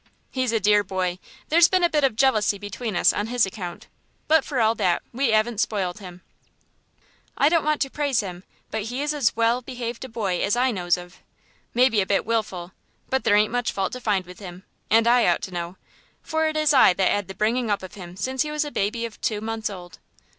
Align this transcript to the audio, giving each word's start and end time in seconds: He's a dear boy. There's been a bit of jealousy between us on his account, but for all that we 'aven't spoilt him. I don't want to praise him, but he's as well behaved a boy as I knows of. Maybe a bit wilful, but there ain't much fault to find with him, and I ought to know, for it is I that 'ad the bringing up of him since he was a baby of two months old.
He's 0.31 0.51
a 0.51 0.59
dear 0.59 0.83
boy. 0.83 1.19
There's 1.49 1.67
been 1.67 1.83
a 1.83 1.89
bit 1.89 2.03
of 2.03 2.15
jealousy 2.15 2.57
between 2.57 2.95
us 2.95 3.13
on 3.13 3.27
his 3.27 3.45
account, 3.45 3.85
but 4.27 4.43
for 4.43 4.59
all 4.59 4.73
that 4.73 5.03
we 5.13 5.31
'aven't 5.31 5.59
spoilt 5.61 5.99
him. 5.99 6.23
I 7.37 7.49
don't 7.49 7.63
want 7.63 7.81
to 7.83 7.89
praise 7.91 8.21
him, 8.21 8.43
but 8.71 8.85
he's 8.85 9.13
as 9.13 9.35
well 9.35 9.61
behaved 9.61 10.03
a 10.03 10.09
boy 10.09 10.41
as 10.41 10.55
I 10.55 10.71
knows 10.71 10.97
of. 10.97 11.17
Maybe 11.75 12.01
a 12.01 12.07
bit 12.07 12.25
wilful, 12.25 12.71
but 13.11 13.25
there 13.25 13.35
ain't 13.35 13.51
much 13.51 13.71
fault 13.71 13.91
to 13.93 14.01
find 14.01 14.25
with 14.25 14.39
him, 14.39 14.63
and 14.89 15.05
I 15.05 15.27
ought 15.27 15.43
to 15.43 15.51
know, 15.53 15.77
for 16.23 16.47
it 16.47 16.57
is 16.57 16.73
I 16.73 16.93
that 16.93 17.11
'ad 17.11 17.27
the 17.27 17.35
bringing 17.35 17.69
up 17.69 17.83
of 17.83 17.93
him 17.93 18.17
since 18.17 18.41
he 18.41 18.49
was 18.49 18.65
a 18.65 18.71
baby 18.71 19.05
of 19.05 19.21
two 19.21 19.39
months 19.39 19.69
old. 19.69 19.99